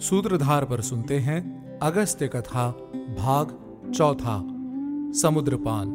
सूत्रधार 0.00 0.64
पर 0.64 0.80
सुनते 0.80 1.18
हैं 1.18 1.78
अगस्त्य 1.82 2.28
कथा 2.28 2.68
भाग 3.18 3.56
चौथा 3.92 4.36
समुद्रपान। 5.12 5.94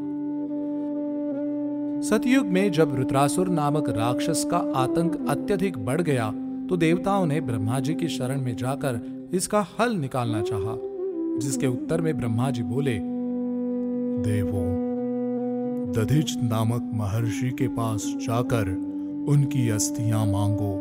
सतयुग 2.03 2.45
में 2.45 2.71
जब 2.71 2.95
रुद्रासुर 2.95 3.48
नामक 3.48 3.89
राक्षस 3.89 4.45
का 4.52 4.57
आतंक 4.75 5.29
अत्यधिक 5.29 5.77
बढ़ 5.85 6.02
गया 6.02 6.31
तो 6.70 6.77
देवताओं 6.77 7.25
ने 7.25 7.41
ब्रह्मा 7.41 7.79
जी 7.79 7.93
की 7.93 8.07
शरण 8.07 8.41
में 8.41 8.55
जाकर 8.57 8.99
इसका 9.34 9.66
हल 9.79 9.95
निकालना 9.95 10.41
चाहा, 10.41 10.77
जिसके 11.39 11.68
उत्तर 11.68 12.02
में 12.02 12.18
ब्रह्मा 12.18 12.49
जी 12.49 12.63
बोले 12.63 12.99
देवो 14.23 14.65
दधिच 15.93 16.35
नामक 16.43 16.91
महर्षि 16.93 17.49
के 17.52 17.68
पास 17.68 18.04
जाकर 18.05 18.70
उनकी 19.29 19.70
अस्थियाँ 19.70 20.26
मांगो। 20.26 20.73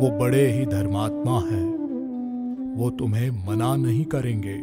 वो 0.00 0.18
बड़े 0.18 0.46
ही 0.52 0.66
धर्मात्मा 0.66 1.40
है। 1.40 1.85
वो 2.76 2.90
तुम्हें 2.90 3.30
मना 3.46 3.76
नहीं 3.76 4.04
करेंगे। 4.04 4.54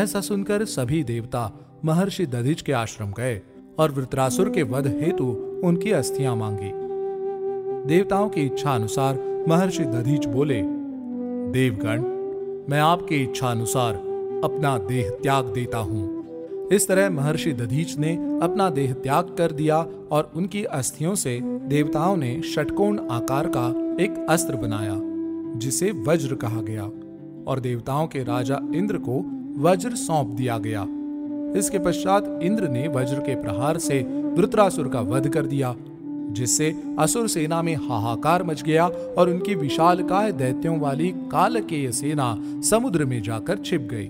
ऐसा 0.00 0.20
सुनकर 0.20 0.64
सभी 0.64 1.02
देवता 1.04 1.52
महर्षि 1.84 2.26
दधिच 2.26 2.62
के 2.62 2.72
आश्रम 2.72 3.12
गए 3.12 3.40
और 3.78 3.90
वृत्रासुर 3.90 4.50
के 4.50 4.62
वध 4.62 4.86
हेतु 4.86 5.24
उनकी 5.64 5.92
अस्थियाँ 5.92 6.36
मांगी। 6.36 6.70
देवताओं 7.88 8.28
की 8.28 8.44
इच्छा 8.46 8.74
अनुसार 8.74 9.18
महर्षि 9.48 9.84
दधीच 9.84 10.26
बोले, 10.26 10.62
देवगण, 11.52 12.02
मैं 12.70 12.80
आपकी 12.80 13.22
इच्छा 13.22 13.50
अनुसार 13.50 13.94
अपना 14.44 14.78
देह 14.78 15.10
त्याग 15.10 15.44
देता 15.44 15.78
हूँ। 15.78 16.68
इस 16.72 16.88
तरह 16.88 17.10
महर्षि 17.10 17.52
दधीच 17.52 17.98
ने 17.98 18.14
अपना 18.42 18.70
देह 18.70 18.92
त्याग 18.92 19.34
कर 19.38 19.52
दिया 19.52 19.86
और 20.12 20.32
उनकी 20.36 20.64
अस्थियों 20.64 21.14
से 21.14 21.40
देवताओं 21.42 22.16
ने 22.16 22.40
षटकोण 22.42 22.98
आकार 23.10 23.46
का 23.56 23.68
एक 24.04 24.26
अस्त्र 24.30 24.56
बनाया। 24.56 25.09
जिसे 25.60 25.90
वज्र 26.06 26.34
कहा 26.34 26.60
गया, 26.62 26.84
और 27.46 27.60
देवताओं 27.60 28.06
के 28.06 28.22
राजा 28.24 28.60
इंद्र 28.74 28.98
को 28.98 29.18
वज्र 29.62 29.94
सौंप 29.96 30.28
दिया 30.28 30.58
गया। 30.58 30.86
इसके 31.58 31.78
पश्चात 31.78 32.38
इंद्र 32.42 32.68
ने 32.68 32.86
वज्र 32.88 33.20
के 33.20 33.34
प्रहार 33.34 33.78
से 33.78 34.02
वृत्रासुर 34.34 34.88
का 34.88 35.00
वध 35.00 35.28
कर 35.28 35.46
दिया, 35.46 35.74
जिससे 36.32 36.70
असुर 36.98 37.28
सेना 37.28 37.60
में 37.62 37.74
हाहाकार 37.78 38.42
मच 38.42 38.62
गया 38.62 38.86
और 38.86 39.30
उनकी 39.30 39.54
विशाल 39.54 40.02
काय 40.02 40.32
दैत्यों 40.32 40.78
वाली 40.78 41.10
कालकेय 41.32 41.90
सेना 41.92 42.34
समुद्र 42.60 43.04
में 43.04 43.20
जाकर 43.22 43.58
छिप 43.58 43.88
गई। 43.90 44.06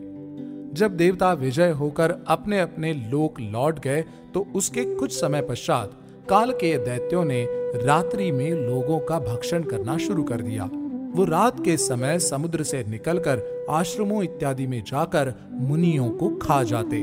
जब 0.74 0.96
देवता 0.96 1.32
विजय 1.32 1.70
होकर 1.70 2.14
अपने 2.26 2.60
अपने 2.60 2.92
लोक 3.10 3.40
लौट 3.40 3.78
गए 3.78 4.04
तो 4.34 4.46
उसके 4.54 4.84
कुछ 4.94 5.12
समय 5.12 5.42
पश्चात 5.42 5.96
काल 6.28 6.52
के 6.54 6.76
दैत्यों 6.78 7.24
ने 7.24 7.44
रात्रि 7.84 8.30
में 8.32 8.50
लोगों 8.50 8.98
का 9.00 9.18
भक्षण 9.20 9.62
करना 9.62 9.96
शुरू 9.98 10.22
कर 10.22 10.40
दिया। 10.40 10.68
वो 11.10 11.24
रात 11.24 11.64
के 11.64 11.76
समय 11.76 12.18
समुद्र 12.18 12.62
से 12.62 12.84
निकलकर 12.84 13.66
आश्रमों 13.70 14.22
इत्यादि 14.24 14.66
में 14.66 14.82
जाकर 14.86 15.32
मुनियों 15.52 16.10
को 16.10 16.28
खा 16.36 16.62
जाते। 16.62 17.00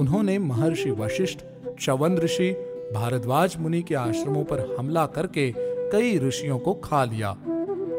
उन्होंने 0.00 0.38
महर्षि 0.38 0.90
वशिष्ठ 0.90 1.38
चवन 1.80 2.16
ऋषि, 2.18 2.50
भारद्वाज 2.94 3.56
मुनि 3.56 3.82
के 3.82 3.94
आश्रमों 3.94 4.44
पर 4.44 4.76
हमला 4.78 5.04
करके 5.06 5.52
कई 5.92 6.18
ऋषियों 6.18 6.58
को 6.58 6.74
खा 6.74 7.04
लिया। 7.04 7.36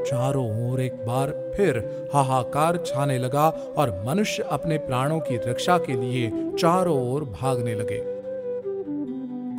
चारों 0.06 0.72
ओर 0.72 0.82
एक 0.82 0.94
बार 1.08 1.54
फिर 1.58 1.78
हाहाकार 2.14 2.78
छाने 2.78 3.18
लगा 3.18 3.48
और 3.50 4.04
मनुष्य 4.08 4.44
अपने 4.44 4.78
प्राणों 4.78 5.20
की 5.20 5.38
रक्षा 5.38 5.78
के 5.78 5.94
लिए 5.94 6.32
चारों 6.60 6.98
ओर 7.14 7.24
भागने 7.42 7.76
लगे। 7.76 8.02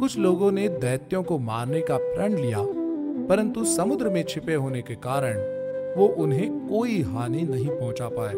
कुछ 0.00 0.18
लोगों 0.18 0.52
ने 0.52 0.68
दैत्यों 0.68 1.22
को 1.22 1.38
मारने 1.38 1.80
का 1.80 1.96
प्रण 1.96 2.36
लिया, 2.36 2.64
परंतु 3.28 3.64
समुद्र 3.64 4.08
में 4.08 4.22
छिपे 4.22 4.54
होने 4.54 4.82
के 4.82 4.94
कारण 4.94 5.38
वो 5.96 6.06
उन्हें 6.06 6.68
कोई 6.68 7.02
हानि 7.02 7.42
नहीं 7.42 7.68
पहुँचा 7.68 8.08
पाए। 8.08 8.34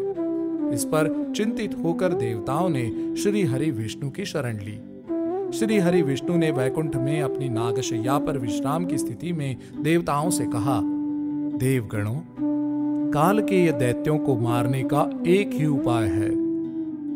इस 0.75 0.85
पर 0.85 1.33
चिंतित 1.35 1.75
होकर 1.83 2.13
देवताओं 2.13 2.69
ने 2.69 3.15
श्री 3.15 3.43
हरि 3.43 3.71
विष्णु 3.71 4.09
की 4.09 4.25
शरण 4.25 4.57
ली। 4.57 4.79
श्री 5.57 5.79
हरि 5.79 6.01
विष्णु 6.01 6.37
ने 6.37 6.51
वैकुंठ 6.51 6.95
में 6.95 7.21
अपनी 7.21 7.49
नागशैया 7.49 8.17
पर 8.19 8.37
विश्राम 8.37 8.85
की 8.85 8.97
स्थिति 8.97 9.33
में 9.33 9.57
देवताओं 9.81 10.29
से 10.29 10.45
कहा, 10.45 10.81
देवगणों, 11.57 12.15
काल 13.11 13.39
के 13.39 13.65
ये 13.65 13.71
दैत्यों 13.71 14.17
को 14.17 14.35
मारने 14.35 14.83
का 14.83 15.23
एक 15.27 15.53
ही 15.53 15.65
उपाय 15.65 16.07
है, 16.07 16.29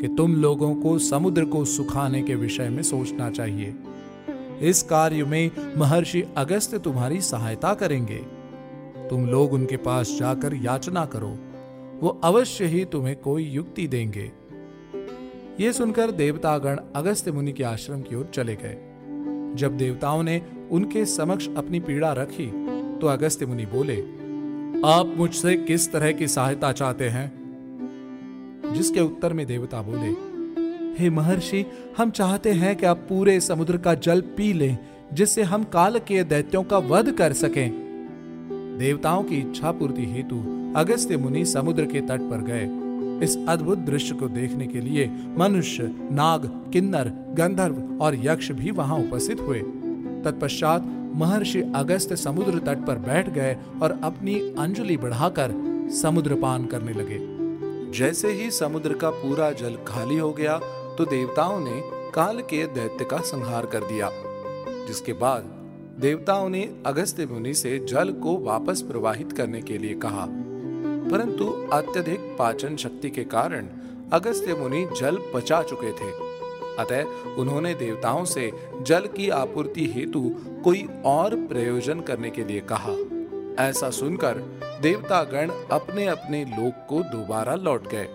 कि 0.00 0.08
तुम 0.08 0.34
लोगों 0.34 0.74
को 0.74 0.98
समुद्र 0.98 1.44
को 1.44 1.64
सुखाने 1.64 2.22
के 2.22 2.34
विषय 2.34 2.68
में 2.68 2.82
सोचना 2.82 3.30
चाहिए। 3.30 3.74
इस 4.60 4.82
कार्य 4.82 5.24
में 5.24 5.50
महर्षि 5.76 6.24
अगस्त 6.36 6.74
तुम्हारी 6.74 7.20
सहायता 7.20 7.74
करेंगे। 7.74 8.37
तुम 9.10 9.26
लोग 9.26 9.52
उनके 9.52 9.76
पास 9.76 10.16
जाकर 10.20 10.54
याचना 10.54 11.04
करो। 11.04 11.36
वो 12.00 12.08
अवश्य 12.24 12.64
ही 12.64 12.84
तुम्हें 12.84 13.16
कोई 13.16 13.44
युक्ति 13.44 13.86
देंगे। 13.88 14.30
ये 15.60 15.72
सुनकर 15.72 16.10
देवतागण 16.10 16.80
अगस्त्य 16.96 17.32
मुनि 17.32 17.52
के 17.52 17.64
आश्रम 17.64 18.00
की 18.00 18.16
ओर 18.16 18.30
चले 18.34 18.54
गए। 18.54 18.76
जब 19.56 19.76
देवताओं 19.76 20.22
ने 20.22 20.40
उनके 20.70 21.04
समक्ष 21.06 21.48
अपनी 21.56 21.80
पीड़ा 21.80 22.12
रखी 22.12 22.46
तो 22.98 23.06
अगस्त्य 23.06 23.46
मुनि 23.46 23.66
बोले, 23.66 23.96
आप 24.86 25.14
मुझसे 25.16 25.56
किस 25.56 25.92
तरह 25.92 26.12
की 26.12 26.28
सहायता 26.28 26.72
चाहते 26.72 27.08
हैं? 27.08 27.26
जिसके 28.74 29.00
उत्तर 29.00 29.32
में 29.32 29.46
देवता 29.46 29.82
बोले, 29.82 30.10
हे 30.98 31.10
महर्षि, 31.10 31.64
हम 31.98 32.10
चाहते 32.10 32.52
हैं 32.52 32.76
कि 32.76 32.86
आप 32.86 33.06
पूरे 33.08 33.40
समुद्र 33.40 33.76
का 33.76 33.94
जल 33.94 34.20
पी 34.36 34.52
लें, 34.52 34.78
जिससे 35.12 35.42
हम 35.42 35.64
काल 35.64 35.98
के 35.98 36.22
दैत्यों 36.24 36.62
का 36.62 36.78
वध 36.78 37.12
कर 37.12 37.32
सकें। 37.32 37.87
देवताओं 38.78 39.22
की 39.22 39.36
इच्छा 39.36 39.70
पूर्ति 39.72 40.04
हेतु 40.06 40.36
अगस्त्य 40.76 41.16
मुनि 41.16 41.44
समुद्र 41.46 41.84
के 41.84 42.00
तट 42.00 42.20
पर 42.30 42.42
गए। 42.42 42.68
इस 43.24 43.36
अद्भुत 43.48 43.78
दृश्य 43.80 44.14
को 44.14 44.28
देखने 44.28 44.66
के 44.66 44.80
लिए 44.80 45.06
मनुष्य, 45.38 45.90
नाग, 46.12 46.46
किन्नर, 46.72 47.08
गंधर्व 47.38 48.04
और 48.04 48.16
यक्ष 48.16 48.50
भी 48.52 48.70
वहाँ 48.70 48.98
उपस्थित 48.98 49.40
हुए। 49.40 49.60
तत्पश्चात 50.24 50.84
महर्षि 51.14 51.62
अगस्त 51.76 52.14
समुद्र 52.16 52.58
तट 52.58 52.86
पर 52.86 52.98
बैठ 53.00 53.28
गए 53.30 53.56
और 53.82 53.98
अपनी 54.02 54.38
अंजलि 54.58 54.96
बढ़ाकर 54.96 55.54
समुद्र 55.94 56.34
पान 56.34 56.66
करने 56.66 56.92
लगे। 56.92 57.18
जैसे 57.92 58.32
ही 58.32 58.50
समुद्र 58.50 58.94
का 58.94 59.10
पूरा 59.12 59.50
जल 59.52 59.76
खाली 59.86 60.18
हो 60.18 60.32
गया 60.32 60.58
तो 60.98 61.04
देवताओं 61.06 61.60
ने 61.60 61.80
काल 62.14 62.40
के 62.40 62.64
दैत्य 62.74 63.04
का 63.04 63.18
संहार 63.26 63.66
कर 63.66 63.80
दिया, 63.82 64.10
जिसके 64.86 65.12
बाद 65.14 65.54
देवताओं 65.98 66.48
ने 66.48 66.82
अगस्त्य 66.86 67.26
मुनि 67.26 67.54
से 67.54 67.78
जल 67.78 68.12
को 68.12 68.38
वापस 68.38 68.82
प्रवाहित 68.82 69.32
करने 69.32 69.62
के 69.62 69.78
लिए 69.78 69.94
कहा। 69.94 70.26
परंतु 71.10 71.68
अत्यधिक 71.72 72.36
पाचन 72.38 72.76
शक्ति 72.76 73.10
के 73.10 73.24
कारण 73.24 73.66
अगस्त्य 74.12 74.54
मुनि 74.54 74.88
जल 75.00 75.18
पचा 75.34 75.62
चुके 75.62 75.92
थे। 75.92 76.10
अतः 76.78 77.04
उन्होंने 77.34 77.74
देवताओं 77.74 78.24
से 78.24 78.52
जल 78.82 79.00
की 79.00 79.28
आपूर्ति 79.28 79.86
हेतु 79.86 80.36
कोई 80.64 80.88
और 81.04 81.36
प्रयोजन 81.36 82.00
करने 82.00 82.30
के 82.30 82.44
लिए 82.44 82.62
कहा। 82.72 82.92
ऐसा 83.68 83.90
सुनकर 83.90 84.60
देवतागण 84.82 85.50
अपने 85.70 86.06
अपने 86.06 86.44
लोक 86.44 86.74
को 86.88 87.00
दोबारा 87.00 87.54
लौट 87.54 87.88
गए। 87.88 88.08